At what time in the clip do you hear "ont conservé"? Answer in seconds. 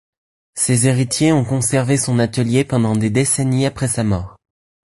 1.31-1.95